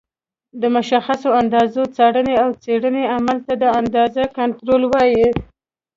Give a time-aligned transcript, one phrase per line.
[0.61, 5.27] د مشخصو اندازو څارنې او څېړنې عمل ته د اندازې کنټرول وایي.